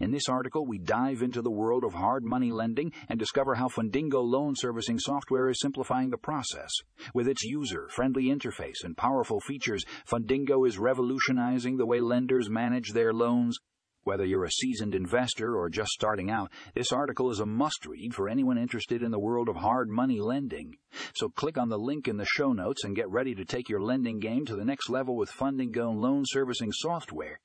[0.00, 3.68] In this article, we dive into the world of hard money lending and discover how
[3.68, 6.70] Fundingo loan servicing software is simplifying the process.
[7.14, 12.92] With its user friendly interface and powerful features, Fundingo is revolutionizing the way lenders manage
[12.92, 13.58] their loans.
[14.04, 18.14] Whether you're a seasoned investor or just starting out, this article is a must read
[18.14, 20.76] for anyone interested in the world of hard money lending.
[21.14, 23.80] So click on the link in the show notes and get ready to take your
[23.80, 27.40] lending game to the next level with Fundingo loan servicing software.